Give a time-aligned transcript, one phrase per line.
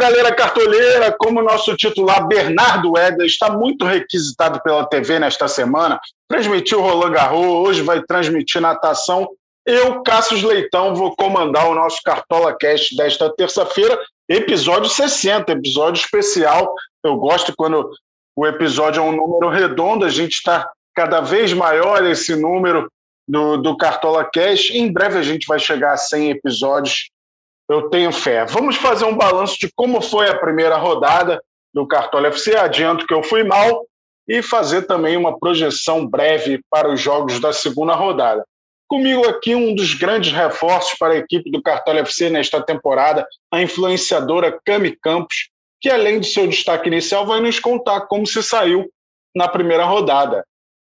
[0.00, 6.80] Galera cartoleira, como nosso titular Bernardo Eder está muito requisitado pela TV nesta semana, transmitiu
[6.80, 9.28] Roland Garros, hoje vai transmitir natação.
[9.66, 16.74] Eu, Cássio Leitão, vou comandar o nosso Cartola Cast desta terça-feira, episódio 60, episódio especial.
[17.04, 17.90] Eu gosto quando
[18.34, 22.90] o episódio é um número redondo, a gente está cada vez maior esse número
[23.28, 24.74] do, do Cartola Cast.
[24.74, 27.10] Em breve a gente vai chegar a 100 episódios
[27.70, 28.44] eu tenho fé.
[28.44, 31.40] Vamos fazer um balanço de como foi a primeira rodada
[31.72, 32.56] do Cartola FC.
[32.56, 33.86] Adianto que eu fui mal
[34.28, 38.44] e fazer também uma projeção breve para os jogos da segunda rodada.
[38.88, 43.62] Comigo aqui um dos grandes reforços para a equipe do Cartola FC nesta temporada, a
[43.62, 45.48] influenciadora Cami Campos,
[45.80, 48.90] que além de seu destaque inicial vai nos contar como se saiu
[49.34, 50.44] na primeira rodada.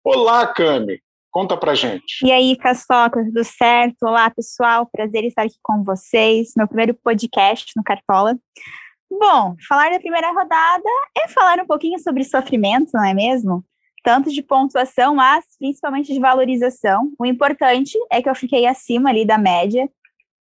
[0.06, 1.02] Olá, Cami.
[1.32, 2.26] Conta pra gente.
[2.26, 4.04] E aí, Caçoca, tudo certo?
[4.04, 4.86] Olá, pessoal.
[4.92, 6.52] Prazer estar aqui com vocês.
[6.58, 8.38] Meu primeiro podcast no Cartola.
[9.10, 13.64] Bom, falar da primeira rodada é falar um pouquinho sobre sofrimento, não é mesmo?
[14.04, 17.14] Tanto de pontuação, mas principalmente de valorização.
[17.18, 19.90] O importante é que eu fiquei acima ali da média.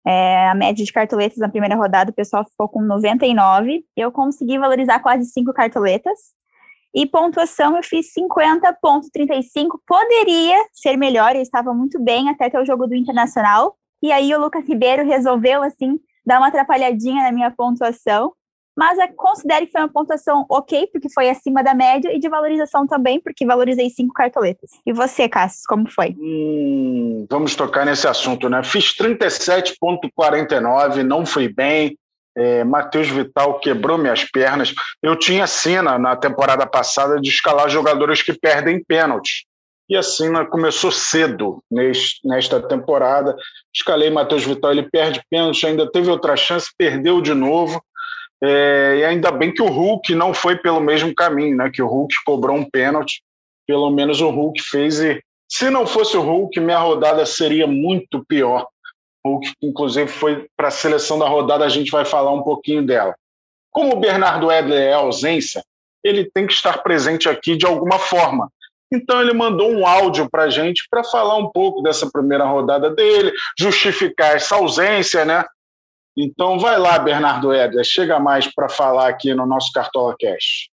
[0.07, 3.83] É, a média de cartoletas na primeira rodada, o pessoal ficou com 99.
[3.95, 6.17] Eu consegui valorizar quase cinco cartoletas.
[6.97, 9.79] E pontuação eu fiz 50,35.
[9.85, 13.75] Poderia ser melhor, eu estava muito bem até ter o jogo do Internacional.
[14.01, 18.33] E aí o Lucas Ribeiro resolveu, assim, dar uma atrapalhadinha na minha pontuação.
[18.75, 22.27] Mas eu considero que foi uma pontuação ok, porque foi acima da média, e de
[22.27, 24.71] valorização também, porque valorizei cinco cartoletas.
[24.83, 26.15] E você, Cassius, como foi?
[26.19, 28.63] Hum, vamos tocar nesse assunto, né?
[28.63, 31.95] Fiz 37,49, não fui bem
[32.37, 34.73] é, Matheus Vital quebrou minhas pernas.
[35.01, 39.43] Eu tinha cena na temporada passada de escalar jogadores que perdem pênaltis.
[39.89, 41.63] E a cena começou cedo
[42.23, 43.35] nesta temporada.
[43.73, 47.81] Escalei Matheus Vital, ele perde pênalti, ainda teve outra chance, perdeu de novo.
[48.43, 51.71] É, e ainda bem que o Hulk não foi pelo mesmo caminho, né?
[51.73, 53.23] Que o Hulk cobrou um pênalti.
[53.65, 54.99] Pelo menos o Hulk fez.
[54.99, 58.67] E se não fosse o Hulk, minha rodada seria muito pior
[59.27, 63.15] Hulk, inclusive foi para a seleção da rodada, a gente vai falar um pouquinho dela.
[63.71, 65.63] Como o Bernardo Edler é ausência,
[66.03, 68.49] ele tem que estar presente aqui de alguma forma.
[68.91, 72.89] Então ele mandou um áudio para a gente para falar um pouco dessa primeira rodada
[72.89, 75.43] dele, justificar essa ausência, né?
[76.15, 80.69] Então vai lá, Bernardo Edler, chega mais para falar aqui no nosso Cartola Cash.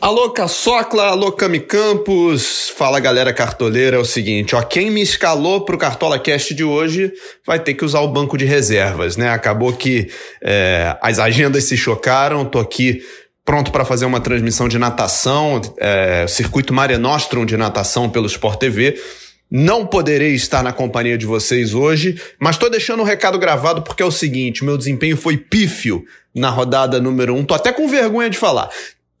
[0.00, 5.64] Alô, Caçocla, alô, Cami Campos, fala galera cartoleira, é o seguinte, ó, quem me escalou
[5.64, 7.12] pro Cartola Cast de hoje
[7.46, 9.30] vai ter que usar o banco de reservas, né?
[9.30, 10.10] Acabou que
[10.42, 13.02] é, as agendas se chocaram, tô aqui
[13.44, 18.58] pronto para fazer uma transmissão de natação, é, circuito Mare Nostrum de natação pelo Sport
[18.58, 19.00] TV,
[19.48, 24.02] não poderei estar na companhia de vocês hoje, mas estou deixando um recado gravado porque
[24.02, 26.04] é o seguinte: meu desempenho foi pífio
[26.34, 27.38] na rodada número 1.
[27.38, 27.44] Um.
[27.44, 28.68] Tô até com vergonha de falar.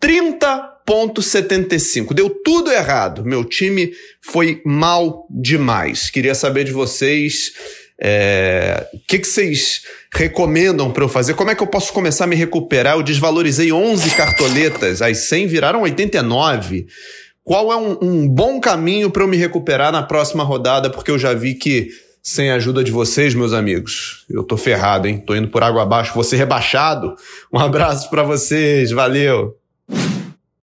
[0.04, 2.12] 30,75.
[2.12, 3.24] Deu tudo errado.
[3.24, 6.10] Meu time foi mal demais.
[6.10, 7.52] Queria saber de vocês.
[7.98, 9.80] É, o que, que vocês
[10.12, 11.32] recomendam para eu fazer?
[11.32, 12.96] Como é que eu posso começar a me recuperar?
[12.96, 16.86] Eu desvalorizei 11 cartoletas, as 100 viraram 89.
[17.42, 20.90] Qual é um, um bom caminho para eu me recuperar na próxima rodada?
[20.90, 21.88] Porque eu já vi que
[22.22, 25.18] sem a ajuda de vocês, meus amigos, eu tô ferrado, hein?
[25.18, 27.14] Tô indo por água abaixo, vou ser rebaixado.
[27.52, 29.63] Um abraço para vocês, valeu!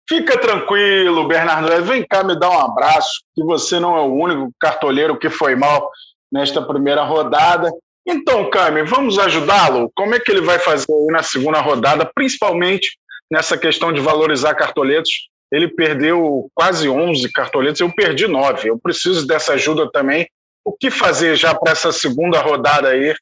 [0.08, 1.84] Fica tranquilo, Bernardo.
[1.84, 5.56] Vem cá me dar um abraço, que você não é o único cartoleiro que foi
[5.56, 5.90] mal
[6.32, 7.72] nesta primeira rodada.
[8.06, 9.90] Então, Cami, vamos ajudá-lo?
[9.96, 12.96] Como é que ele vai fazer na segunda rodada, principalmente
[13.28, 15.28] nessa questão de valorizar cartoletos?
[15.50, 18.70] Ele perdeu quase 11 cartoletos, eu perdi 9.
[18.70, 20.28] Eu preciso dessa ajuda também.
[20.64, 23.14] O que fazer já para essa segunda rodada aí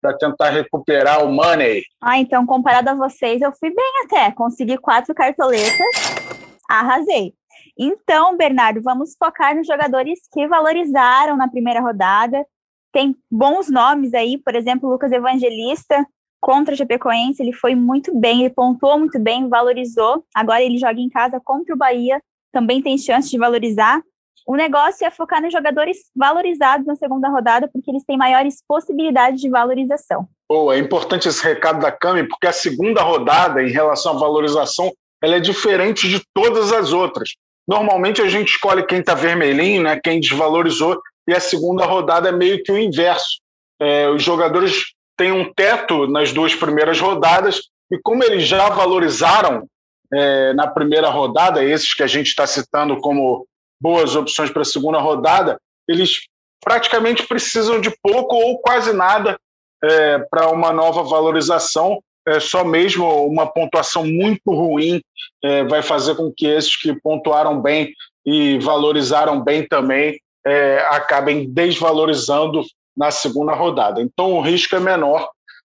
[0.00, 1.82] para tentar recuperar o money.
[2.00, 4.30] Ah, então, comparado a vocês, eu fui bem até.
[4.32, 5.86] Consegui quatro cartoletas,
[6.68, 7.34] arrasei.
[7.78, 12.44] Então, Bernardo, vamos focar nos jogadores que valorizaram na primeira rodada.
[12.92, 16.04] Tem bons nomes aí, por exemplo, Lucas Evangelista
[16.40, 20.24] contra a Chapecoense, ele foi muito bem, ele pontuou muito bem, valorizou.
[20.34, 22.20] Agora ele joga em casa contra o Bahia,
[22.50, 24.02] também tem chance de valorizar.
[24.46, 29.40] O negócio é focar nos jogadores valorizados na segunda rodada, porque eles têm maiores possibilidades
[29.40, 30.26] de valorização.
[30.48, 34.90] Pô, é importante esse recado da Cami, porque a segunda rodada, em relação à valorização,
[35.22, 37.30] ela é diferente de todas as outras.
[37.68, 42.32] Normalmente a gente escolhe quem está vermelhinho, né, quem desvalorizou, e a segunda rodada é
[42.32, 43.40] meio que o inverso.
[43.80, 47.60] É, os jogadores têm um teto nas duas primeiras rodadas,
[47.92, 49.66] e como eles já valorizaram
[50.12, 53.46] é, na primeira rodada, esses que a gente está citando como
[53.80, 56.20] boas opções para a segunda rodada, eles
[56.62, 59.38] praticamente precisam de pouco ou quase nada
[59.82, 62.02] é, para uma nova valorização.
[62.28, 65.00] é, só mesmo uma pontuação muito ruim
[65.42, 67.92] é, vai fazer com que esses que pontuaram bem
[68.26, 72.62] e valorizaram bem também é, acabem desvalorizando
[72.96, 74.02] na segunda rodada.
[74.02, 75.28] Então o risco é menor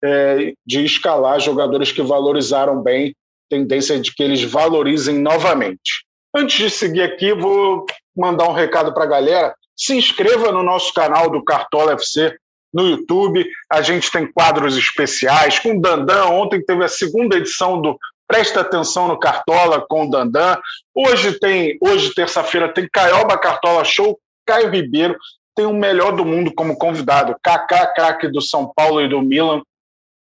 [0.04, 3.16] é, de escalar jogadores que valorizaram bem,
[3.50, 6.05] tendência de que eles valorizem novamente.
[6.36, 7.86] Antes de seguir aqui, vou
[8.16, 9.56] mandar um recado para a galera.
[9.76, 12.36] Se inscreva no nosso canal do Cartola FC
[12.74, 13.46] no YouTube.
[13.72, 16.26] A gente tem quadros especiais com o Dandan.
[16.26, 17.98] Ontem teve a segunda edição do
[18.28, 20.58] Presta Atenção no Cartola com o Dandan.
[20.94, 25.18] Hoje tem, hoje terça-feira tem Caioba Cartola Show, Caio Ribeiro
[25.56, 29.62] tem o melhor do mundo como convidado, Kaká, craque do São Paulo e do Milan,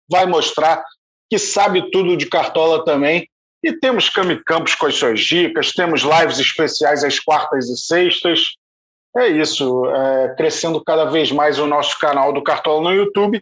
[0.09, 0.81] vai mostrar
[1.29, 3.29] que sabe tudo de Cartola também.
[3.63, 8.41] E temos Cami Campos com as suas dicas, temos lives especiais às quartas e sextas.
[9.17, 13.41] É isso, é, crescendo cada vez mais o nosso canal do Cartola no YouTube.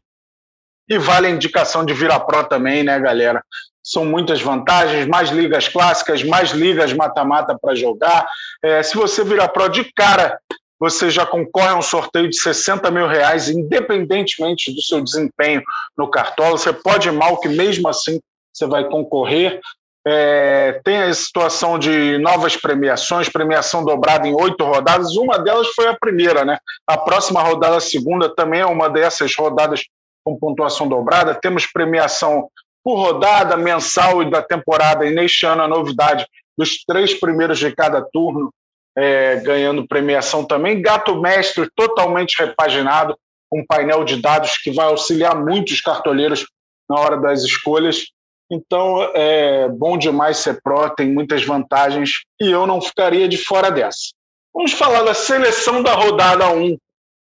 [0.89, 3.43] E vale a indicação de virar pro também, né, galera?
[3.83, 8.27] São muitas vantagens, mais ligas clássicas, mais ligas mata-mata para jogar.
[8.63, 10.39] É, se você virar pro de cara,
[10.79, 15.61] você já concorre a um sorteio de 60 mil reais, independentemente do seu desempenho
[15.97, 16.57] no Cartola.
[16.57, 18.19] Você pode ir mal, que mesmo assim
[18.53, 19.59] você vai concorrer.
[20.09, 25.17] É, tem a situação de novas premiações, premiação dobrada em oito rodadas.
[25.17, 26.57] Uma delas foi a primeira, né?
[26.87, 29.83] A próxima rodada, a segunda, também é uma dessas rodadas
[30.23, 31.35] com pontuação dobrada.
[31.35, 32.47] Temos premiação
[32.81, 35.05] por rodada, mensal e da temporada.
[35.05, 36.25] E neste ano, a novidade
[36.57, 38.49] dos três primeiros de cada turno,
[38.97, 40.81] é, ganhando premiação também.
[40.81, 43.13] Gato Mestre, totalmente repaginado,
[43.53, 46.45] um painel de dados que vai auxiliar muitos cartoleiros
[46.89, 48.05] na hora das escolhas.
[48.49, 53.69] Então, é bom demais ser pró, tem muitas vantagens e eu não ficaria de fora
[53.69, 54.13] dessa.
[54.53, 56.77] Vamos falar da seleção da rodada 1,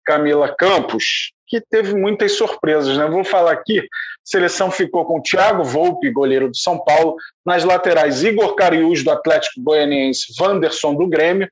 [0.05, 2.97] Camila Campos, que teve muitas surpresas.
[2.97, 3.09] Né?
[3.09, 3.85] Vou falar aqui: a
[4.25, 9.63] seleção ficou com Thiago Volpe, goleiro do São Paulo, nas laterais Igor Cariús, do Atlético
[9.63, 11.49] Goianiense, Wanderson, do Grêmio,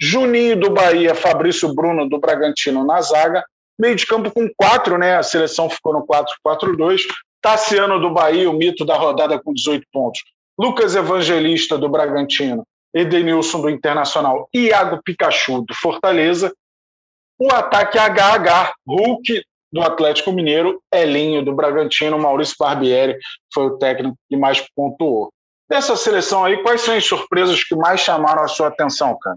[0.00, 3.44] Juninho, do Bahia, Fabrício Bruno, do Bragantino, na zaga,
[3.78, 5.16] meio de campo com quatro, né?
[5.16, 7.02] A seleção ficou no 4-4-2,
[7.40, 10.22] Tassiano do Bahia, o mito da rodada com 18 pontos.
[10.58, 16.52] Lucas Evangelista do Bragantino, Edenilson do Internacional, Iago Pikachu do Fortaleza.
[17.38, 19.42] O ataque HH, Hulk
[19.72, 23.16] do Atlético Mineiro, Elinho do Bragantino, Maurício Barbieri
[23.54, 25.32] foi o técnico que mais pontuou.
[25.68, 29.36] Dessa seleção aí, quais são as surpresas que mais chamaram a sua atenção, cara?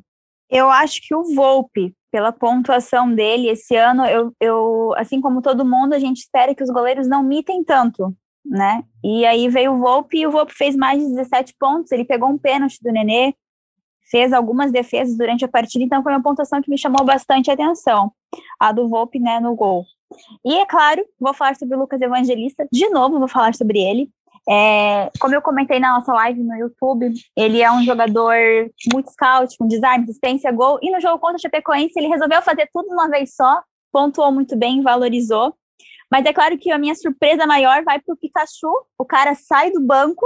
[0.53, 5.65] Eu acho que o Volpe, pela pontuação dele esse ano, eu, eu, assim como todo
[5.65, 8.15] mundo, a gente espera que os goleiros não mitem tanto,
[8.45, 8.83] né?
[9.03, 12.29] E aí veio o Volpe e o Volpe fez mais de 17 pontos, ele pegou
[12.29, 13.33] um pênalti do Nenê,
[14.11, 18.11] fez algumas defesas durante a partida, então foi uma pontuação que me chamou bastante atenção,
[18.59, 19.83] a do Volpe, né, no gol.
[20.45, 24.07] E é claro, vou falar sobre o Lucas Evangelista, de novo vou falar sobre ele,
[24.49, 28.35] é, como eu comentei na nossa live no YouTube, ele é um jogador
[28.91, 30.79] muito scout, com design, assistência, gol.
[30.81, 33.61] E no jogo contra o Chapecoense, ele resolveu fazer tudo de uma vez só,
[33.91, 35.55] pontuou muito bem, valorizou.
[36.11, 38.71] Mas é claro que a minha surpresa maior vai para o Pikachu.
[38.97, 40.25] O cara sai do banco,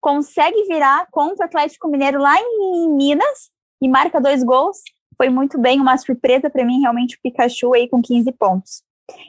[0.00, 3.50] consegue virar contra o Atlético Mineiro lá em Minas
[3.80, 4.78] e marca dois gols.
[5.16, 8.82] Foi muito bem, uma surpresa para mim, realmente, o Pikachu aí com 15 pontos.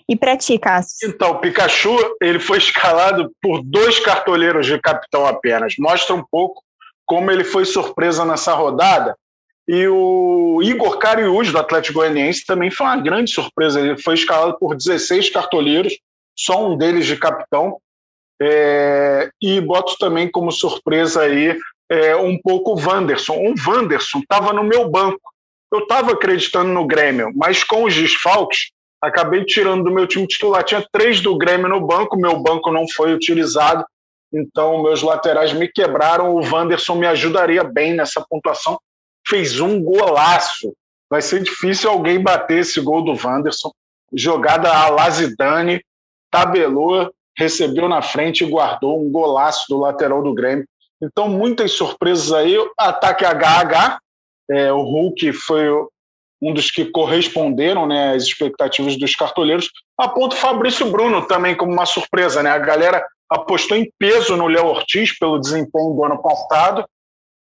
[0.07, 1.09] E para ti, Cássio?
[1.09, 5.75] Então, o Pikachu ele foi escalado por dois cartoleiros de capitão apenas.
[5.79, 6.61] Mostra um pouco
[7.05, 9.15] como ele foi surpresa nessa rodada.
[9.67, 13.79] E o Igor Cariús, do Atlético Goianiense, também foi uma grande surpresa.
[13.79, 15.93] Ele foi escalado por 16 cartoleiros,
[16.38, 17.77] só um deles de capitão.
[18.41, 21.57] É, e boto também como surpresa aí
[21.89, 23.35] é, um pouco o Wanderson.
[23.35, 25.21] O Wanderson estava no meu banco.
[25.71, 28.71] Eu estava acreditando no Grêmio, mas com os desfalques,
[29.01, 30.63] acabei tirando do meu time titular.
[30.63, 33.84] Tinha três do Grêmio no banco, meu banco não foi utilizado,
[34.31, 36.36] então meus laterais me quebraram.
[36.36, 38.79] O Wanderson me ajudaria bem nessa pontuação.
[39.27, 40.74] Fez um golaço.
[41.10, 43.72] Vai ser difícil alguém bater esse gol do Wanderson.
[44.13, 45.84] Jogada a Lazidane,
[46.29, 50.65] tabelou, recebeu na frente e guardou um golaço do lateral do Grêmio.
[51.01, 52.55] Então, muitas surpresas aí.
[52.77, 54.00] Ataque HH,
[54.50, 55.65] é, o Hulk foi
[56.41, 61.71] um dos que corresponderam né, às expectativas dos cartoleiros, aponta o Fabrício Bruno também como
[61.71, 62.41] uma surpresa.
[62.41, 62.50] Né?
[62.50, 66.83] A galera apostou em peso no Léo Ortiz pelo desempenho do ano passado,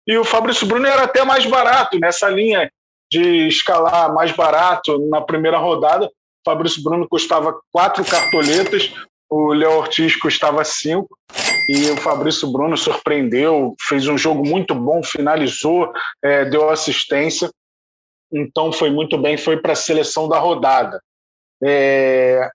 [0.06, 2.70] e o Fabrício Bruno era até mais barato nessa linha
[3.10, 6.06] de escalar mais barato na primeira rodada.
[6.06, 6.10] O
[6.50, 8.92] Fabrício Bruno custava quatro cartoletas,
[9.30, 11.16] o Léo Ortiz custava cinco,
[11.68, 17.48] e o Fabrício Bruno surpreendeu, fez um jogo muito bom, finalizou, é, deu assistência
[18.32, 21.00] então foi muito bem, foi para a seleção da rodada.
[21.62, 22.50] É...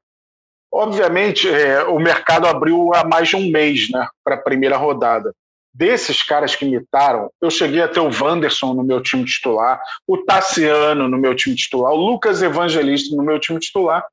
[0.72, 5.34] Obviamente, é, o mercado abriu há mais de um mês né, para a primeira rodada.
[5.74, 10.18] Desses caras que imitaram, eu cheguei a ter o Wanderson no meu time titular, o
[10.18, 14.06] Tassiano no meu time titular, o Lucas Evangelista no meu time titular,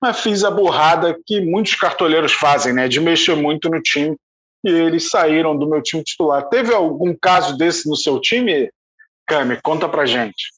[0.00, 4.16] mas fiz a burrada que muitos cartoleiros fazem, né, de mexer muito no time,
[4.64, 6.48] e eles saíram do meu time titular.
[6.48, 8.70] Teve algum caso desse no seu time,
[9.26, 9.58] Cami?
[9.62, 10.50] Conta pra gente.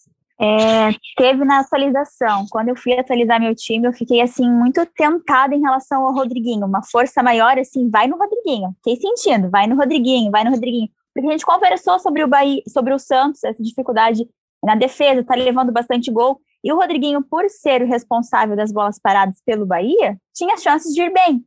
[0.44, 2.46] É, teve na atualização.
[2.50, 6.66] Quando eu fui atualizar meu time, eu fiquei assim muito tentada em relação ao Rodriguinho.
[6.66, 8.74] Uma força maior, assim, vai no Rodriguinho.
[8.78, 10.88] Fiquei sentindo, vai no Rodriguinho, vai no Rodriguinho.
[11.14, 14.28] Porque a gente conversou sobre o Bahia, sobre o Santos, essa dificuldade
[14.64, 16.40] na defesa, tá levando bastante gol.
[16.64, 21.02] E o Rodriguinho, por ser o responsável das bolas paradas pelo Bahia, tinha chances de
[21.02, 21.44] ir bem.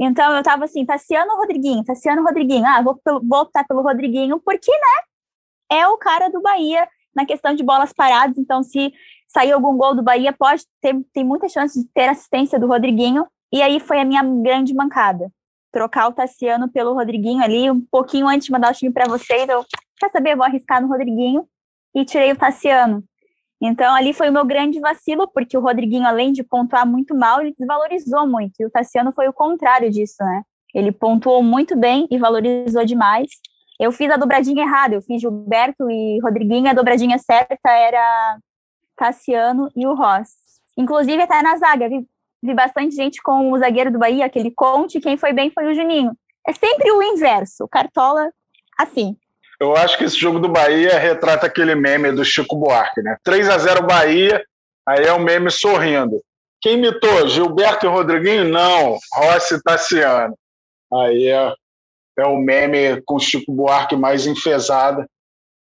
[0.00, 2.66] Então eu tava assim, Tassiano Rodriguinho, Tassiano Rodriguinho.
[2.66, 5.78] Ah, vou, vou optar pelo Rodriguinho, porque, né?
[5.78, 8.92] É o cara do Bahia na questão de bolas paradas, então se
[9.26, 13.26] sair algum gol do Bahia, pode ter tem muita chance de ter assistência do Rodriguinho,
[13.52, 15.30] e aí foi a minha grande mancada.
[15.70, 19.48] Trocar o Tassiano pelo Rodriguinho ali, um pouquinho antes de mandar o time para vocês,
[19.48, 19.64] eu,
[19.98, 21.46] quer saber, vou arriscar no Rodriguinho,
[21.94, 23.04] e tirei o Tassiano.
[23.60, 27.40] Então, ali foi o meu grande vacilo, porque o Rodriguinho, além de pontuar muito mal,
[27.40, 30.42] ele desvalorizou muito, e o Tassiano foi o contrário disso, né?
[30.74, 33.30] Ele pontuou muito bem e valorizou demais,
[33.78, 38.38] eu fiz a dobradinha errada, eu fiz Gilberto e Rodriguinho, a dobradinha certa era
[38.96, 40.30] Cassiano e o Ross.
[40.76, 42.06] Inclusive, até na zaga, vi,
[42.42, 45.74] vi bastante gente com o zagueiro do Bahia, aquele Conte, quem foi bem foi o
[45.74, 46.12] Juninho.
[46.46, 48.30] É sempre o inverso, o Cartola,
[48.78, 49.16] assim.
[49.60, 53.16] Eu acho que esse jogo do Bahia retrata aquele meme do Chico Buarque, né?
[53.22, 54.44] 3 a 0 Bahia,
[54.86, 56.20] aí é o um meme sorrindo.
[56.60, 57.28] Quem imitou?
[57.28, 58.44] Gilberto e Rodriguinho?
[58.44, 60.36] Não, Rossi e Tassiano.
[60.92, 61.54] Aí é
[62.18, 65.06] é o meme com Chico Buarque mais enfesada.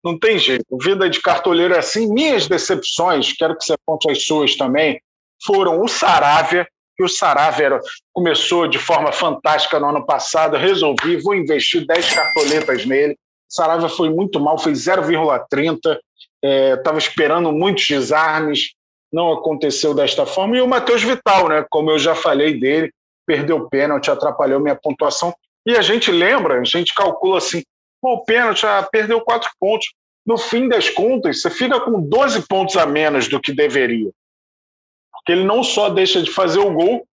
[0.05, 0.65] Não tem jeito.
[0.79, 2.13] Vida de cartoleiro é assim.
[2.13, 5.01] Minhas decepções, quero que você conte as suas também,
[5.45, 7.81] foram o Saravia, que o Saravia
[8.13, 10.57] começou de forma fantástica no ano passado.
[10.57, 13.17] Resolvi, vou investir 10 cartoletas nele.
[13.49, 15.99] Saravia foi muito mal, fez 0,30.
[16.43, 18.75] Estava é, esperando muitos desarmes,
[19.13, 20.57] não aconteceu desta forma.
[20.57, 21.65] E o Matheus Vital, né?
[21.71, 22.93] Como eu já falei dele,
[23.27, 25.35] perdeu pênalti, atrapalhou minha pontuação.
[25.67, 27.63] E a gente lembra, a gente calcula assim,
[28.03, 29.93] o pênalti já perdeu quatro pontos.
[30.27, 34.11] No fim das contas, você fica com 12 pontos a menos do que deveria.
[35.13, 37.07] Porque ele não só deixa de fazer o gol,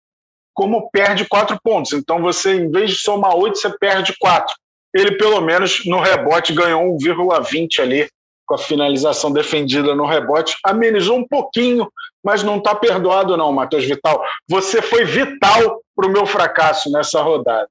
[0.53, 1.93] como perde quatro pontos.
[1.93, 4.53] Então você, em vez de somar oito, você perde quatro.
[4.93, 8.09] Ele, pelo menos, no rebote, ganhou 1,20 ali,
[8.45, 10.57] com a finalização defendida no rebote.
[10.65, 11.89] Amenizou um pouquinho,
[12.23, 14.21] mas não está perdoado, não, Matheus Vital.
[14.49, 17.69] Você foi vital para o meu fracasso nessa rodada.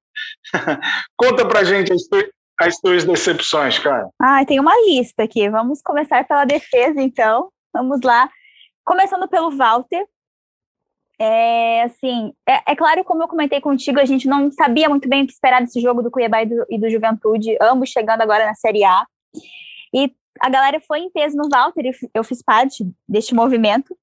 [1.17, 2.03] Conta pra gente as,
[2.61, 4.09] as tuas decepções, cara.
[4.21, 5.49] Ah, tem uma lista aqui.
[5.49, 7.51] Vamos começar pela defesa, então.
[7.73, 8.29] Vamos lá.
[8.85, 10.05] Começando pelo Walter.
[11.23, 15.23] É, assim, é, é, claro, como eu comentei contigo, a gente não sabia muito bem
[15.23, 18.47] o que esperar desse jogo do Cuiabá e do, e do Juventude, ambos chegando agora
[18.47, 19.05] na Série A.
[19.93, 20.11] E
[20.41, 23.95] a galera foi em peso no Walter, eu fiz parte deste movimento,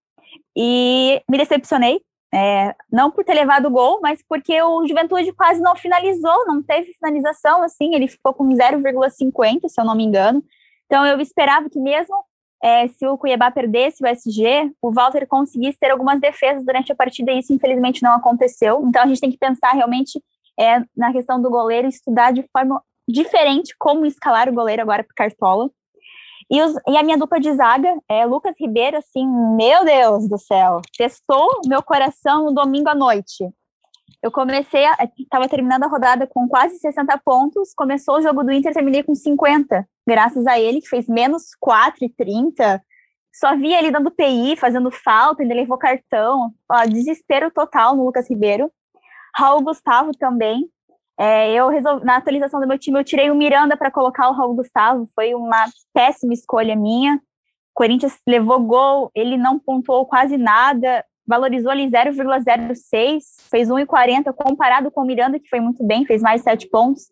[0.56, 2.02] e me decepcionei,
[2.34, 6.62] é, não por ter levado o gol, mas porque o Juventude quase não finalizou, não
[6.62, 10.44] teve finalização, assim, ele ficou com 0,50, se eu não me engano.
[10.86, 12.16] Então eu esperava que mesmo
[12.62, 16.96] é, se o Cuiabá perdesse o SG, o Walter conseguisse ter algumas defesas durante a
[16.96, 18.84] partida, e isso infelizmente não aconteceu.
[18.86, 20.22] Então a gente tem que pensar realmente
[20.60, 25.30] é, na questão do goleiro, estudar de forma diferente como escalar o goleiro agora para
[25.30, 25.70] Cartola.
[26.50, 30.38] E, os, e, a minha dupla de zaga é Lucas Ribeiro, assim, meu Deus do
[30.38, 33.50] céu, testou meu coração no domingo à noite.
[34.24, 34.84] Eu comecei,
[35.20, 39.14] estava terminando a rodada com quase 60 pontos, começou o jogo do Inter, terminei com
[39.14, 42.82] 50, graças a ele, que fez menos 4 e 30.
[43.34, 46.52] Só via ele dando PI, fazendo falta, ainda levou cartão.
[46.72, 48.72] Ó, desespero total no Lucas Ribeiro.
[49.36, 50.68] Raul Gustavo também,
[51.20, 54.34] é, eu resolvi, na atualização do meu time, eu tirei o Miranda para colocar o
[54.34, 57.16] Raul Gustavo, foi uma péssima escolha minha.
[57.16, 57.20] O
[57.74, 65.02] Corinthians levou gol, ele não pontuou quase nada, valorizou ali 0,06, fez 1,40 comparado com
[65.02, 67.12] o Miranda, que foi muito bem, fez mais 7 pontos.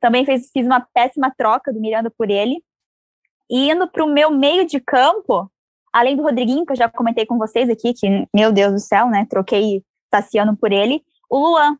[0.00, 2.62] Também fez, fiz uma péssima troca do Miranda por ele.
[3.50, 5.50] E indo para o meu meio de campo,
[5.92, 9.08] além do Rodriguinho, que eu já comentei com vocês aqui, que, meu Deus do céu,
[9.08, 9.26] né?
[9.28, 11.02] Troquei Tassiano por ele.
[11.30, 11.76] O Luan,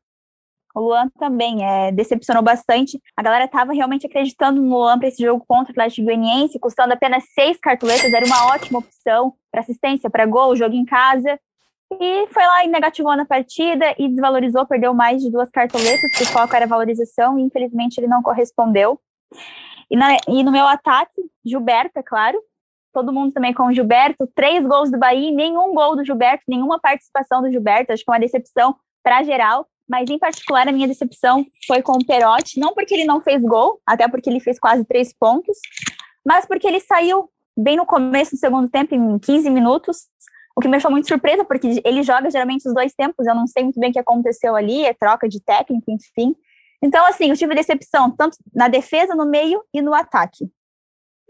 [0.75, 3.01] o Luan também é, decepcionou bastante.
[3.17, 6.95] A galera estava realmente acreditando no Luan para esse jogo contra o Atlético Goianiense, custando
[6.95, 11.39] apenas seis cartuletas, era uma ótima opção para assistência, para gol, jogo em casa.
[12.01, 16.23] E foi lá e negativou na partida e desvalorizou, perdeu mais de duas cartoletas, que
[16.23, 18.99] o foco era valorização, e infelizmente ele não correspondeu.
[19.91, 22.39] E, na, e no meu ataque, Gilberto, é claro,
[22.95, 26.81] todo mundo também com o Gilberto, três gols do Bahia, nenhum gol do Gilberto, nenhuma
[26.81, 30.89] participação do Gilberto, acho que é uma decepção para geral, mas em particular a minha
[30.89, 34.59] decepção foi com o Perotti, não porque ele não fez gol, até porque ele fez
[34.59, 35.59] quase três pontos,
[36.25, 40.09] mas porque ele saiu bem no começo do segundo tempo, em 15 minutos,
[40.57, 43.47] o que me deixou muito surpresa, porque ele joga geralmente os dois tempos, eu não
[43.47, 46.35] sei muito bem o que aconteceu ali, é troca de técnico, enfim.
[46.83, 50.51] Então, assim, eu tive decepção, tanto na defesa, no meio e no ataque.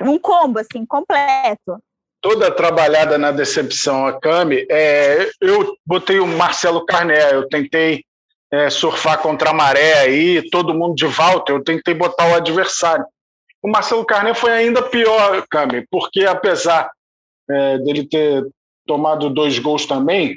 [0.01, 1.79] Um combo, assim, completo.
[2.21, 8.05] Toda trabalhada na decepção, a Cami, é, eu botei o Marcelo Carné, eu tentei
[8.53, 13.05] é, surfar contra a maré aí, todo mundo de volta, eu tentei botar o adversário.
[13.63, 16.91] O Marcelo Carné foi ainda pior, Cami, porque apesar
[17.51, 18.45] é, dele ter
[18.87, 20.37] tomado dois gols também,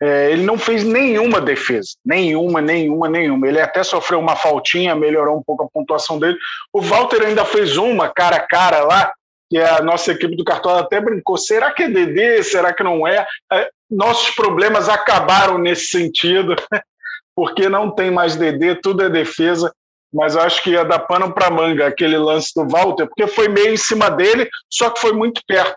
[0.00, 3.46] é, ele não fez nenhuma defesa, nenhuma, nenhuma, nenhuma.
[3.46, 6.36] Ele até sofreu uma faltinha, melhorou um pouco a pontuação dele.
[6.72, 9.12] O Walter ainda fez uma cara a cara lá,
[9.48, 11.36] que a nossa equipe do Cartola até brincou.
[11.36, 12.42] Será que é DD?
[12.42, 13.24] Será que não é?
[13.52, 16.56] é nossos problemas acabaram nesse sentido,
[17.34, 19.72] porque não tem mais DD, tudo é defesa.
[20.12, 23.72] Mas acho que ia dar pano para manga aquele lance do Walter, porque foi meio
[23.72, 25.76] em cima dele, só que foi muito perto.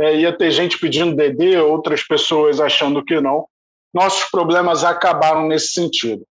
[0.00, 3.46] É, ia ter gente pedindo DD, outras pessoas achando que não
[3.94, 6.26] nossos problemas acabaram nesse sentido.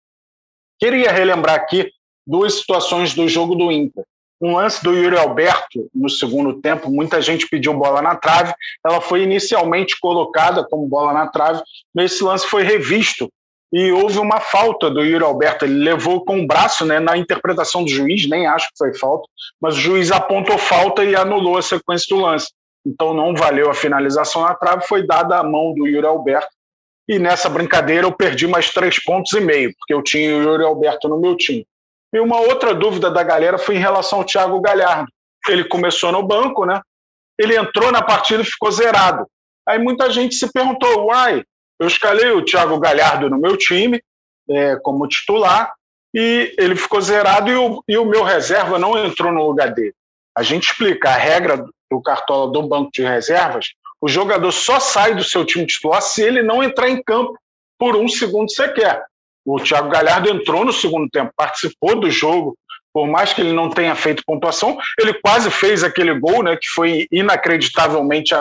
[0.79, 1.91] Queria relembrar aqui
[2.25, 4.03] duas situações do jogo do Inter.
[4.41, 8.51] Um lance do Yuri Alberto no segundo tempo, muita gente pediu bola na trave,
[8.83, 11.61] ela foi inicialmente colocada como bola na trave,
[11.93, 13.31] mas esse lance foi revisto
[13.73, 15.65] e houve uma falta do Yuri Alberto.
[15.65, 19.27] Ele levou com o braço né, na interpretação do juiz, nem acho que foi falta,
[19.61, 22.49] mas o juiz apontou falta e anulou a sequência do lance.
[22.85, 26.49] Então não valeu a finalização na trave, foi dada a mão do Yuri Alberto
[27.11, 30.63] e nessa brincadeira eu perdi mais três pontos e meio, porque eu tinha o Yuri
[30.63, 31.65] Alberto no meu time.
[32.13, 35.11] E uma outra dúvida da galera foi em relação ao Thiago Galhardo.
[35.49, 36.79] Ele começou no banco, né?
[37.37, 39.25] Ele entrou na partida e ficou zerado.
[39.67, 41.43] Aí muita gente se perguntou: uai,
[41.81, 44.01] eu escalei o Thiago Galhardo no meu time
[44.49, 45.73] é, como titular
[46.13, 49.93] e ele ficou zerado e o, e o meu reserva não entrou no lugar dele.
[50.37, 55.13] A gente explica a regra do cartola do banco de reservas o jogador só sai
[55.13, 57.37] do seu time titular se ele não entrar em campo
[57.77, 59.05] por um segundo sequer.
[59.45, 62.57] O Thiago Galhardo entrou no segundo tempo, participou do jogo,
[62.91, 66.67] por mais que ele não tenha feito pontuação, ele quase fez aquele gol, né, que
[66.69, 68.33] foi inacreditavelmente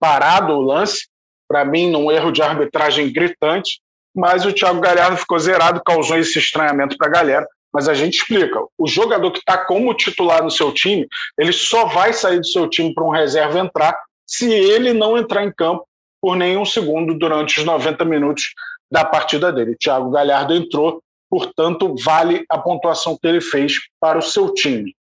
[0.00, 1.06] parado o lance,
[1.52, 3.78] para mim, num erro de arbitragem gritante,
[4.16, 7.46] mas o Thiago Galhardo ficou zerado, causou esse estranhamento para a galera.
[7.70, 11.06] Mas a gente explica: o jogador que está como titular no seu time,
[11.38, 15.44] ele só vai sair do seu time para um reserva entrar se ele não entrar
[15.44, 15.86] em campo
[16.22, 18.54] por nenhum segundo durante os 90 minutos
[18.90, 19.76] da partida dele.
[19.76, 24.94] Thiago Galhardo entrou, portanto, vale a pontuação que ele fez para o seu time.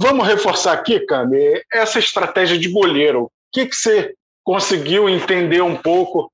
[0.00, 3.24] Vamos reforçar aqui, Cami, essa estratégia de goleiro.
[3.24, 4.14] O que, que você
[4.44, 6.30] conseguiu entender um pouco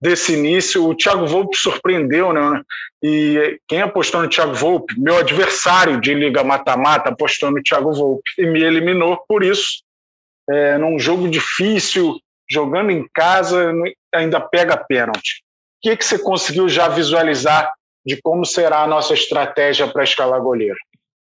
[0.00, 0.88] desse início?
[0.88, 2.62] O Thiago Volpe surpreendeu, né?
[3.02, 4.98] E quem apostou no Thiago Volpe?
[4.98, 9.82] Meu adversário de Liga Mata-Mata apostou no Thiago Volpe e me eliminou por isso
[10.50, 12.18] é, num jogo difícil,
[12.50, 13.72] jogando em casa,
[14.12, 15.42] ainda pega pênalti.
[15.78, 17.72] O que, que você conseguiu já visualizar
[18.04, 20.76] de como será a nossa estratégia para escalar goleiro?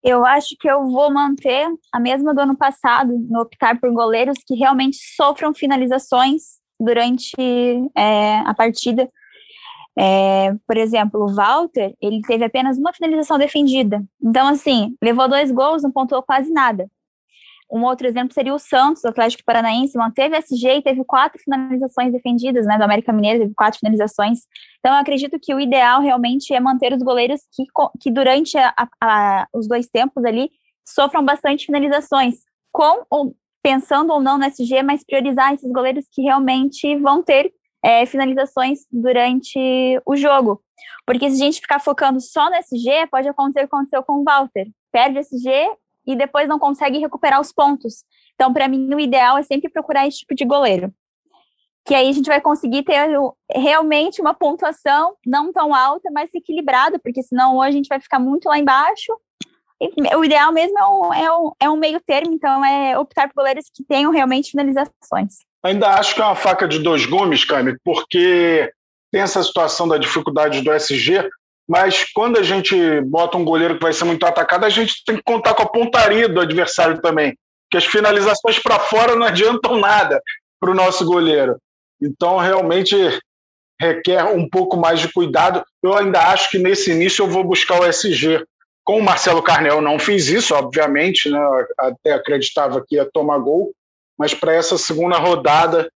[0.04, 4.38] Eu acho que eu vou manter a mesma do ano passado, no optar por goleiros
[4.46, 7.34] que realmente sofram finalizações durante
[7.96, 9.10] é, a partida.
[9.98, 14.02] É, por exemplo, o Walter, ele teve apenas uma finalização defendida.
[14.24, 16.90] Então, assim, levou dois gols, não pontuou quase nada.
[17.72, 22.66] Um outro exemplo seria o Santos, Atlético Paranaense, manteve SG e teve quatro finalizações defendidas,
[22.66, 22.78] né?
[22.78, 24.40] Do América Mineiro teve quatro finalizações.
[24.80, 27.64] Então, eu acredito que o ideal realmente é manter os goleiros que,
[28.02, 30.50] que durante a, a, os dois tempos ali
[30.84, 32.38] sofram bastante finalizações,
[32.72, 37.52] com ou pensando ou não no SG, mas priorizar esses goleiros que realmente vão ter
[37.84, 40.62] é, finalizações durante o jogo.
[41.06, 44.22] Porque se a gente ficar focando só no SG, pode acontecer o que aconteceu com
[44.22, 44.68] o Walter.
[44.92, 45.70] Perde o SG
[46.10, 48.04] e depois não consegue recuperar os pontos.
[48.34, 50.92] Então, para mim, o ideal é sempre procurar esse tipo de goleiro.
[51.86, 53.08] Que aí a gente vai conseguir ter
[53.54, 58.18] realmente uma pontuação não tão alta, mas equilibrada, porque senão hoje a gente vai ficar
[58.18, 59.16] muito lá embaixo.
[59.80, 63.28] E o ideal mesmo é um, é, um, é um meio termo, então é optar
[63.28, 65.38] por goleiros que tenham realmente finalizações.
[65.64, 68.72] Ainda acho que é uma faca de dois gumes, Cami, porque
[69.12, 71.30] tem essa situação da dificuldade do SG,
[71.70, 75.18] mas quando a gente bota um goleiro que vai ser muito atacado, a gente tem
[75.18, 79.78] que contar com a pontaria do adversário também, porque as finalizações para fora não adiantam
[79.78, 80.20] nada
[80.60, 81.58] para o nosso goleiro.
[82.02, 82.96] Então, realmente
[83.80, 85.64] requer um pouco mais de cuidado.
[85.84, 88.44] Eu ainda acho que nesse início eu vou buscar o SG.
[88.84, 91.40] Com o Marcelo Carnel não fiz isso, obviamente, né?
[91.78, 93.72] até acreditava que ia tomar gol,
[94.18, 95.88] mas para essa segunda rodada,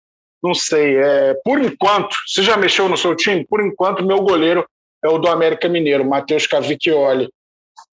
[0.43, 0.97] não sei.
[0.97, 3.43] É, por enquanto, você já mexeu no seu time?
[3.47, 4.63] Por enquanto, meu goleiro
[5.03, 7.29] é o do América Mineiro, Matheus Cavicchioli.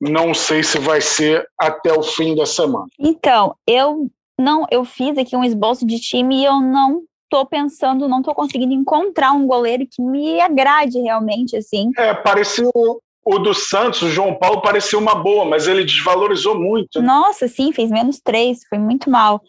[0.00, 2.86] Não sei se vai ser até o fim da semana.
[2.98, 4.06] Então, eu
[4.38, 8.34] não, eu fiz aqui um esboço de time e eu não tô pensando, não tô
[8.34, 11.90] conseguindo encontrar um goleiro que me agrade realmente, assim.
[11.96, 17.00] É, pareceu o do Santos, o João Paulo, pareceu uma boa, mas ele desvalorizou muito.
[17.00, 17.06] Né?
[17.06, 19.40] Nossa, sim, fez menos três, foi muito mal.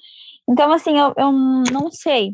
[0.47, 2.31] Então, assim, eu, eu não sei.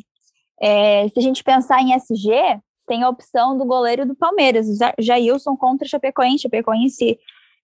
[0.60, 4.68] É, se a gente pensar em SG, tem a opção do goleiro do Palmeiras,
[5.00, 6.44] Jailson contra Chapecoense.
[6.44, 7.20] Chapecoense,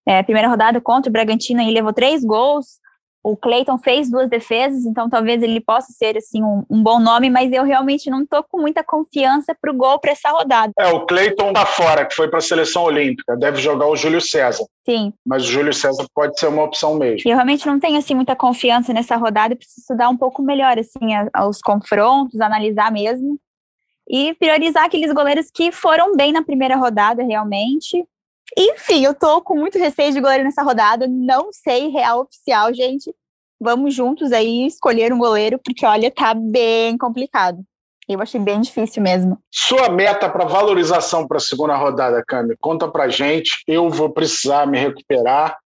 [0.06, 2.84] é, primeira rodada contra o Bragantino, e levou três gols.
[3.26, 7.30] O Cleiton fez duas defesas, então talvez ele possa ser assim um, um bom nome,
[7.30, 10.74] mas eu realmente não estou com muita confiança para o gol para essa rodada.
[10.78, 14.20] É, o Cleiton tá fora, que foi para a seleção olímpica, deve jogar o Júlio
[14.20, 14.66] César.
[14.86, 15.14] Sim.
[15.26, 17.22] Mas o Júlio César pode ser uma opção mesmo.
[17.26, 21.16] Eu realmente não tenho assim muita confiança nessa rodada, preciso estudar um pouco melhor assim
[21.34, 23.40] a, os confrontos, analisar mesmo
[24.08, 28.06] e priorizar aqueles goleiros que foram bem na primeira rodada realmente
[28.58, 31.08] enfim, eu tô com muito receio de goleiro nessa rodada.
[31.08, 33.14] Não sei real oficial, gente.
[33.60, 37.64] Vamos juntos aí escolher um goleiro, porque olha, tá bem complicado.
[38.08, 39.40] Eu achei bem difícil mesmo.
[39.50, 43.64] Sua meta para valorização para a segunda rodada, Cami, conta pra gente.
[43.66, 45.58] Eu vou precisar me recuperar.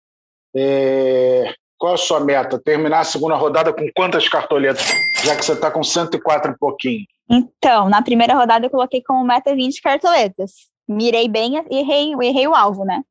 [0.55, 1.55] É...
[1.79, 2.61] Qual a sua meta?
[2.62, 4.87] Terminar a segunda rodada com quantas cartoletas?
[5.25, 7.07] Já que você está com 104 e pouquinho.
[7.29, 10.53] Então, na primeira rodada eu coloquei como meta 20 cartoletas
[10.89, 13.03] mirei bem e errei, errei o alvo, né?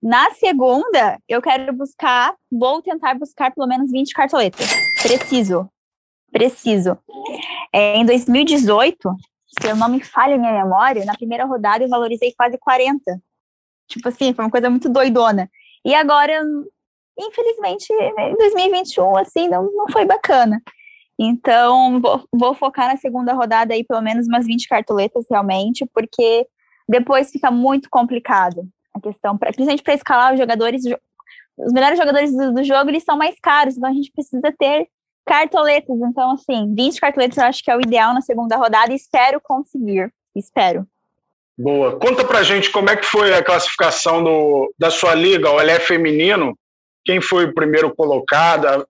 [0.00, 4.68] Na segunda, eu quero buscar, vou tentar buscar pelo menos 20 cartoletas.
[5.02, 5.68] Preciso.
[6.30, 6.96] Preciso.
[7.72, 9.16] É, em 2018,
[9.60, 13.20] se eu não me falha a minha memória, na primeira rodada eu valorizei quase 40.
[13.88, 15.50] Tipo assim, foi uma coisa muito doidona.
[15.84, 16.44] E agora,
[17.18, 20.62] infelizmente, em 2021, assim, não, não foi bacana.
[21.18, 26.46] Então, vou, vou focar na segunda rodada aí, pelo menos umas 20 cartoletas, realmente, porque
[26.88, 28.62] depois fica muito complicado
[28.94, 30.82] a questão, pra, principalmente para escalar os jogadores.
[31.56, 34.88] Os melhores jogadores do, do, jogo eles são mais caros, então a gente precisa ter
[35.26, 35.96] cartoletas.
[36.00, 39.40] Então, assim, 20 cartoletas eu acho que é o ideal na segunda rodada e espero
[39.40, 40.12] conseguir.
[40.36, 40.86] Espero.
[41.58, 41.98] Boa.
[41.98, 45.86] Conta pra gente como é que foi a classificação do, da sua liga, o LF
[45.86, 46.56] feminino.
[47.04, 48.86] Quem foi o primeiro colocado,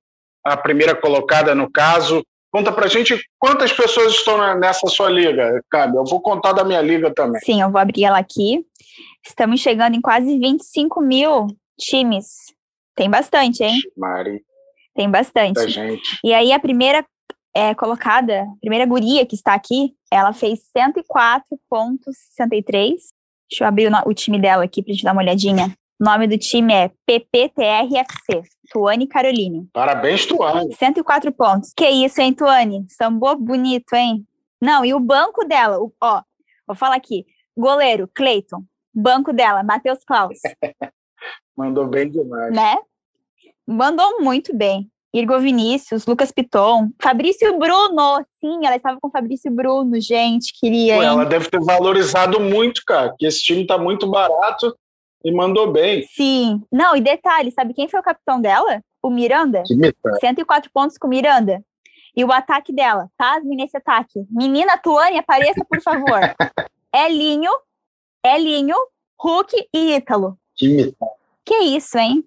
[0.53, 5.99] a primeira colocada no caso, Conta pra gente quantas pessoas estão nessa sua liga, Cabe.
[5.99, 7.39] Eu vou contar da minha liga também.
[7.43, 8.65] Sim, eu vou abrir ela aqui.
[9.25, 11.47] Estamos chegando em quase 25 mil
[11.79, 12.55] times.
[12.97, 13.79] Tem bastante, hein?
[13.97, 14.43] Mari.
[14.95, 15.69] Tem bastante.
[15.69, 16.19] gente.
[16.25, 17.05] E aí a primeira
[17.55, 22.95] é, colocada, a primeira guria que está aqui, ela fez 104,63.
[23.51, 25.77] Deixa eu abrir o, o time dela aqui para gente dar uma olhadinha.
[26.01, 29.69] O nome do time é PPTRFC, Tuane Caroline.
[29.73, 30.73] Parabéns, Tuane.
[30.73, 31.73] 104 pontos.
[31.77, 32.87] Que isso, hein, Tuane?
[32.89, 34.25] Sambou bonito, hein?
[34.61, 36.23] Não, e o banco dela, o, ó,
[36.65, 37.27] vou falar aqui.
[37.57, 38.63] Goleiro, Cleiton.
[38.95, 40.39] Banco dela, Matheus Klaus.
[41.57, 42.55] Mandou bem demais.
[42.55, 42.77] Né?
[43.67, 44.89] Mandou muito bem.
[45.13, 48.25] Irgo Vinícius, Lucas Piton, Fabrício Bruno.
[48.41, 50.95] Sim, ela estava com Fabrício Bruno, gente, queria.
[50.95, 54.77] Pô, ela deve ter valorizado muito, cara, que esse time tá muito barato
[55.25, 56.03] e mandou bem.
[56.15, 56.63] Sim.
[56.71, 58.83] Não, e detalhe, sabe quem foi o capitão dela?
[59.03, 59.63] O Miranda.
[59.67, 60.15] Que meta.
[60.21, 61.63] 104 pontos com o Miranda.
[62.17, 64.27] E o ataque dela, pasme nesse ataque.
[64.31, 66.21] Menina Tuane, apareça, por favor.
[66.95, 67.51] Elinho,
[68.25, 68.77] Elinho,
[69.21, 70.37] Hulk e Ítalo.
[70.57, 71.07] Que meta.
[71.45, 72.25] Que isso, hein?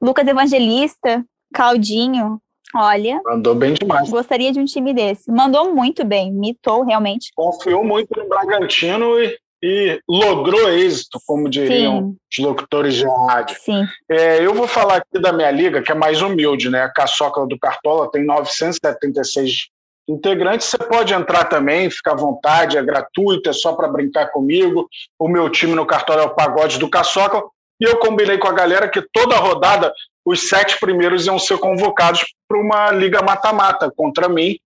[0.00, 2.40] Lucas Evangelista, Claudinho,
[2.74, 3.20] olha.
[3.24, 4.10] Mandou bem demais.
[4.10, 5.30] Gostaria de um time desse.
[5.30, 7.30] Mandou muito bem, mitou realmente.
[7.34, 12.16] Confiou muito no Bragantino e e logrou êxito, como diriam Sim.
[12.30, 13.56] os locutores de rádio.
[13.60, 13.86] Sim.
[14.10, 16.82] É, eu vou falar aqui da minha liga, que é mais humilde, né?
[16.82, 19.68] A Caçocla do Cartola tem 976
[20.08, 20.68] integrantes.
[20.68, 24.88] Você pode entrar também, fica à vontade, é gratuito, é só para brincar comigo.
[25.18, 27.42] O meu time no Cartola é o Pagode do Caçocla.
[27.80, 29.92] E eu combinei com a galera que toda rodada
[30.24, 34.58] os sete primeiros iam ser convocados para uma liga mata-mata contra mim.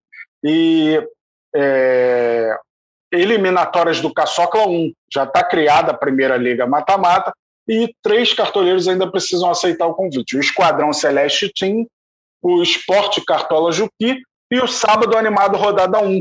[0.43, 1.01] E
[1.55, 2.57] é,
[3.15, 4.93] eliminatórias do Caçocla 1.
[5.13, 7.33] Já está criada a primeira liga mata-mata
[7.69, 11.87] e três cartoleiros ainda precisam aceitar o convite: o Esquadrão Celeste Team,
[12.43, 16.21] o Esporte Cartola Jupi e o Sábado Animado Rodada 1.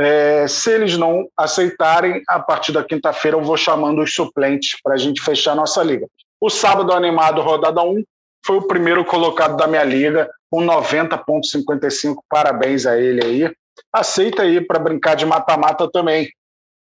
[0.00, 4.94] É, se eles não aceitarem, a partir da quinta-feira eu vou chamando os suplentes para
[4.94, 6.06] a gente fechar a nossa liga.
[6.40, 8.02] O Sábado Animado Rodada 1
[8.44, 12.16] foi o primeiro colocado da minha liga, com 90,55.
[12.28, 13.54] Parabéns a ele aí
[13.92, 16.28] aceita aí para brincar de mata-mata também.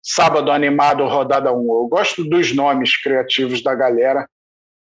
[0.02, 1.56] Sábado animado, rodada 1.
[1.56, 4.28] Eu gosto dos nomes criativos da galera.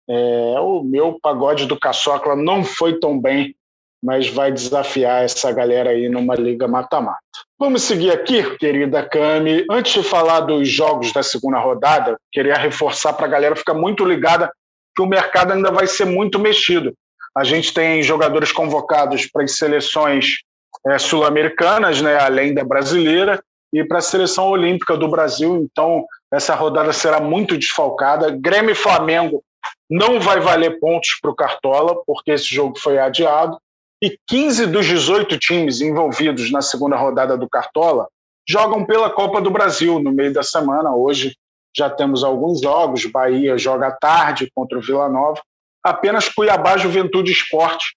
[0.09, 3.55] É, o meu pagode do Caçocla não foi tão bem,
[4.03, 7.19] mas vai desafiar essa galera aí numa liga mata-mata.
[7.59, 9.65] Vamos seguir aqui, querida Cami.
[9.71, 14.05] Antes de falar dos jogos da segunda rodada, queria reforçar para a galera ficar muito
[14.05, 14.51] ligada
[14.95, 16.93] que o mercado ainda vai ser muito mexido.
[17.37, 20.39] A gente tem jogadores convocados para as seleções
[20.87, 25.57] é, sul-americanas, né, além da brasileira, e para a seleção olímpica do Brasil.
[25.57, 28.31] Então, essa rodada será muito desfalcada.
[28.31, 29.43] Grêmio e Flamengo
[29.91, 33.59] não vai valer pontos para o Cartola, porque esse jogo foi adiado.
[34.03, 38.09] E 15 dos 18 times envolvidos na segunda rodada do Cartola
[38.49, 40.95] jogam pela Copa do Brasil no meio da semana.
[40.95, 41.35] Hoje
[41.77, 43.07] já temos alguns jogos.
[43.07, 45.41] Bahia joga tarde contra o Vila Nova.
[45.83, 47.97] Apenas Cuiabá, Juventude Esporte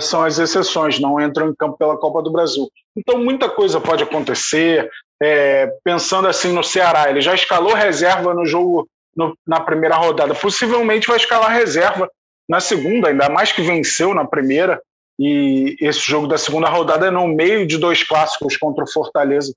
[0.00, 2.68] são as exceções, não entram em campo pela Copa do Brasil.
[2.96, 4.90] Então, muita coisa pode acontecer.
[5.22, 10.34] É, pensando assim no Ceará, ele já escalou reserva no jogo no, na primeira rodada.
[10.34, 12.10] Possivelmente vai escalar reserva
[12.48, 14.80] na segunda, ainda mais que venceu na primeira.
[15.18, 19.52] E esse jogo da segunda rodada é no meio de dois clássicos contra o Fortaleza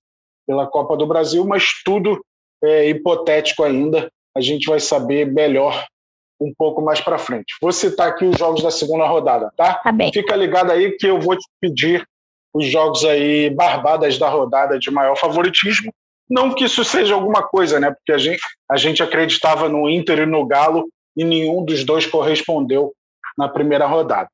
[0.46, 2.24] pela Copa do Brasil, mas tudo
[2.63, 4.10] é hipotético ainda.
[4.36, 5.86] A gente vai saber melhor
[6.39, 7.56] um pouco mais para frente.
[7.62, 9.76] Vou citar aqui os jogos da segunda rodada, tá?
[9.76, 10.12] Tá bem.
[10.12, 12.08] Fica ligado aí que eu vou te pedir
[12.54, 15.91] os jogos aí barbadas da rodada de maior favoritismo.
[16.30, 17.91] Não que isso seja alguma coisa, né?
[17.91, 22.06] Porque a gente, a gente acreditava no Inter e no Galo e nenhum dos dois
[22.06, 22.93] correspondeu
[23.38, 24.30] na primeira rodada.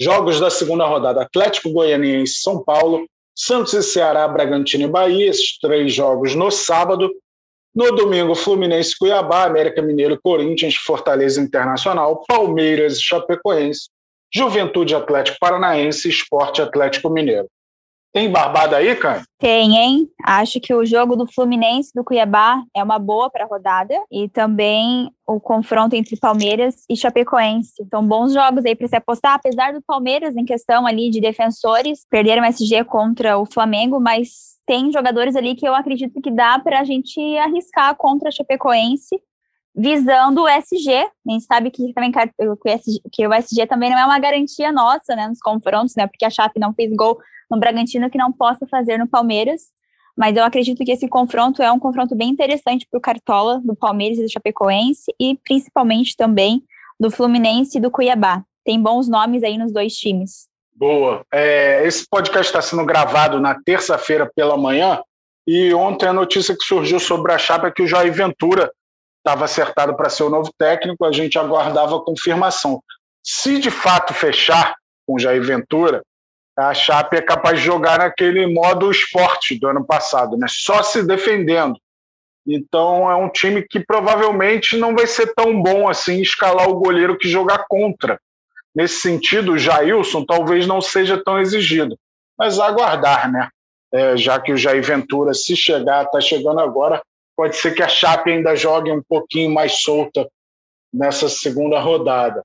[0.00, 5.30] Jogos da segunda rodada: Atlético Goianiense, São Paulo, Santos e Ceará, Bragantino e Bahia.
[5.30, 7.10] Esses três jogos no sábado.
[7.76, 13.90] No domingo, Fluminense, Cuiabá, América Mineiro, Corinthians, Fortaleza Internacional, Palmeiras e Chapecoense,
[14.34, 17.46] Juventude Atlético Paranaense, Esporte Atlético Mineiro.
[18.16, 19.24] Tem barbada aí, cara?
[19.38, 20.08] Tem, hein?
[20.24, 24.26] Acho que o jogo do Fluminense do Cuiabá é uma boa para a rodada e
[24.26, 27.74] também o confronto entre Palmeiras e Chapecoense.
[27.78, 32.06] Então, bons jogos aí para se apostar, apesar do Palmeiras em questão ali de defensores,
[32.08, 36.58] perderam o SG contra o Flamengo, mas tem jogadores ali que eu acredito que dá
[36.58, 39.20] para a gente arriscar contra a Chapecoense
[39.76, 40.90] visando o SG.
[40.94, 42.10] A gente sabe que também
[43.12, 46.30] que o SG também não é uma garantia nossa, né, nos confrontos, né, porque a
[46.30, 47.18] Chape não fez gol
[47.50, 49.64] no Bragantino que não possa fazer no Palmeiras.
[50.16, 53.76] Mas eu acredito que esse confronto é um confronto bem interessante para o Cartola, do
[53.76, 56.62] Palmeiras e do Chapecoense, e principalmente também
[56.98, 58.42] do Fluminense e do Cuiabá.
[58.64, 60.48] Tem bons nomes aí nos dois times.
[60.74, 61.22] Boa.
[61.30, 65.02] É, esse podcast está sendo gravado na terça-feira pela manhã,
[65.46, 68.72] e ontem a notícia que surgiu sobre a chapa é que o Jair Ventura
[69.26, 72.80] estava acertado para ser o novo técnico, a gente aguardava a confirmação.
[73.24, 76.00] Se de fato fechar com Jair Ventura,
[76.56, 80.46] a Chape é capaz de jogar naquele modo esporte do ano passado, né?
[80.48, 81.76] só se defendendo.
[82.46, 87.18] Então é um time que provavelmente não vai ser tão bom assim escalar o goleiro
[87.18, 88.20] que jogar contra.
[88.72, 91.98] Nesse sentido, o Jailson talvez não seja tão exigido,
[92.38, 93.48] mas aguardar, né?
[93.92, 97.02] É, já que o Jair Ventura, se chegar, está chegando agora,
[97.36, 100.28] pode ser que a Chape ainda jogue um pouquinho mais solta
[100.92, 102.42] nessa segunda rodada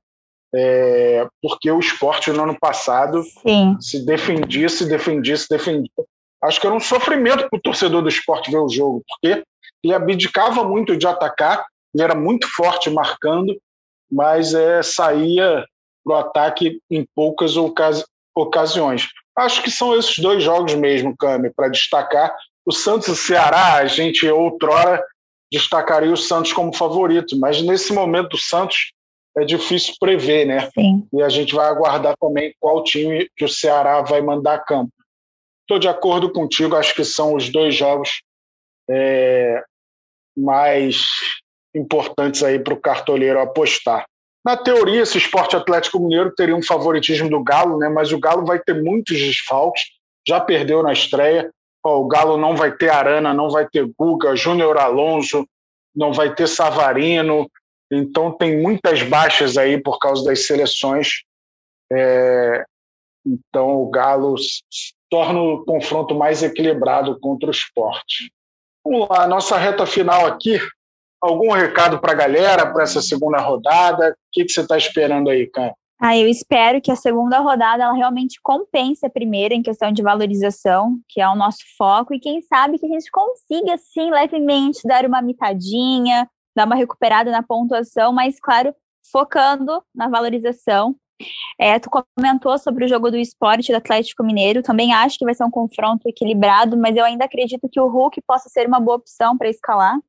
[0.54, 3.78] é, porque o esporte no ano passado Sim.
[3.80, 5.90] se defendia, se defendia, se defendia.
[6.44, 9.44] Acho que era um sofrimento para o torcedor do esporte ver o jogo, porque
[9.84, 13.56] ele abdicava muito de atacar, ele era muito forte marcando,
[14.12, 15.66] mas é, saía
[16.04, 18.04] para o ataque em poucas ocasi
[18.36, 19.08] ocasiões.
[19.38, 22.34] Acho que são esses dois jogos mesmo, Cami, para destacar.
[22.65, 25.04] O Santos e o Ceará, a gente outrora
[25.52, 28.93] destacaria o Santos como favorito, mas nesse momento o Santos
[29.38, 30.69] é difícil prever, né?
[30.78, 31.08] Sim.
[31.13, 34.91] E a gente vai aguardar também qual time que o Ceará vai mandar a campo.
[35.62, 38.21] Estou de acordo contigo, acho que são os dois jogos
[38.89, 39.63] é,
[40.38, 41.06] mais
[41.74, 44.06] importantes aí para o cartoleiro apostar.
[44.43, 47.88] Na teoria, esse esporte Atlético Mineiro teria um favoritismo do Galo, né?
[47.89, 49.84] mas o Galo vai ter muitos desfalques,
[50.28, 51.52] já perdeu na estreia.
[51.84, 55.48] O Galo não vai ter Arana, não vai ter Guga, Júnior Alonso,
[55.96, 57.48] não vai ter Savarino,
[57.91, 61.24] então, tem muitas baixas aí por causa das seleções.
[61.91, 62.63] É,
[63.26, 64.36] então, o Galo
[65.10, 68.32] torna o confronto mais equilibrado contra o esporte.
[68.84, 70.58] Vamos lá, nossa reta final aqui.
[71.22, 74.12] Algum recado para a galera para essa segunda rodada?
[74.12, 75.76] O que, que você está esperando aí, cara?
[76.04, 80.02] Ah, eu espero que a segunda rodada ela realmente compense a primeira em questão de
[80.02, 84.80] valorização, que é o nosso foco, e quem sabe que a gente consiga, sim, levemente
[84.88, 88.74] dar uma mitadinha, dar uma recuperada na pontuação, mas, claro,
[89.12, 90.96] focando na valorização.
[91.60, 91.88] É, tu
[92.18, 95.52] comentou sobre o jogo do esporte do Atlético Mineiro, também acho que vai ser um
[95.52, 99.50] confronto equilibrado, mas eu ainda acredito que o Hulk possa ser uma boa opção para
[99.50, 100.00] escalar.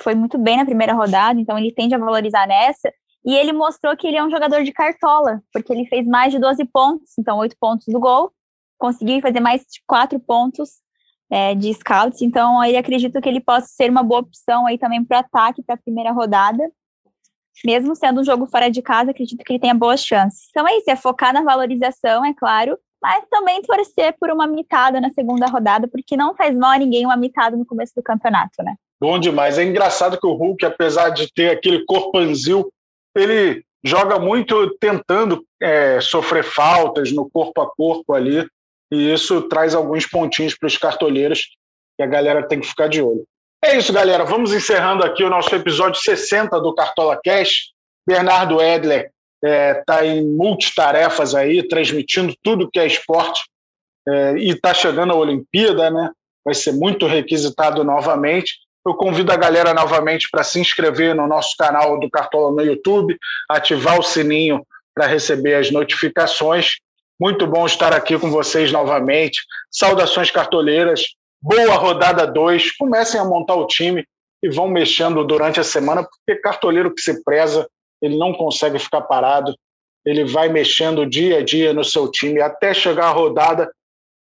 [0.00, 2.92] Foi muito bem na primeira rodada, então ele tende a valorizar nessa.
[3.24, 6.38] E ele mostrou que ele é um jogador de cartola, porque ele fez mais de
[6.38, 8.32] 12 pontos, então 8 pontos do gol,
[8.78, 10.80] conseguiu fazer mais de 4 pontos
[11.30, 15.04] é, de scouts, então aí acredito que ele possa ser uma boa opção aí também
[15.04, 16.70] para ataque para a primeira rodada.
[17.64, 20.46] Mesmo sendo um jogo fora de casa, acredito que ele tenha boas chances.
[20.50, 25.00] Então é isso, é focar na valorização, é claro, mas também torcer por uma mitada
[25.00, 28.62] na segunda rodada, porque não faz mal a ninguém uma mitada no começo do campeonato,
[28.62, 28.74] né?
[29.00, 29.58] Bom demais.
[29.58, 32.68] É engraçado que o Hulk, apesar de ter aquele corpanzil,
[33.18, 38.46] ele joga muito tentando é, sofrer faltas no corpo a corpo ali,
[38.92, 41.48] e isso traz alguns pontinhos para os cartoleiros
[41.96, 43.24] que a galera tem que ficar de olho.
[43.62, 44.24] É isso, galera.
[44.24, 47.72] Vamos encerrando aqui o nosso episódio 60 do Cartola Cash.
[48.06, 49.10] Bernardo Edler
[49.42, 53.42] está é, tá em multitarefas aí, transmitindo tudo que é esporte
[54.08, 56.10] é, e está chegando a Olimpíada, né?
[56.44, 58.54] Vai ser muito requisitado novamente.
[58.88, 63.18] Eu convido a galera novamente para se inscrever no nosso canal do Cartola no YouTube,
[63.46, 66.76] ativar o sininho para receber as notificações.
[67.20, 69.42] Muito bom estar aqui com vocês novamente.
[69.70, 71.02] Saudações cartoleiras.
[71.38, 72.78] Boa rodada 2.
[72.78, 74.06] Comecem a montar o time
[74.42, 77.68] e vão mexendo durante a semana, porque cartoleiro que se preza,
[78.00, 79.54] ele não consegue ficar parado.
[80.02, 83.70] Ele vai mexendo dia a dia no seu time até chegar a rodada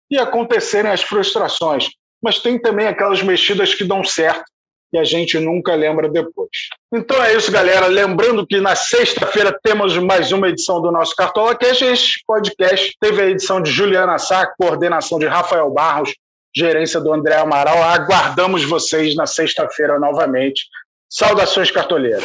[0.09, 1.87] e acontecerem as frustrações.
[2.19, 4.54] Mas tem também aquelas mexidas que dão certo
[4.95, 6.49] que a gente nunca lembra depois.
[6.93, 7.87] Então é isso, galera.
[7.87, 11.81] Lembrando que na sexta-feira temos mais uma edição do nosso Cartola Cash.
[11.81, 16.15] Este podcast teve a edição de Juliana Sá, coordenação de Rafael Barros,
[16.55, 17.83] gerência do André Amaral.
[17.83, 20.63] Aguardamos vocês na sexta-feira novamente.
[21.09, 22.23] Saudações cartoleiras.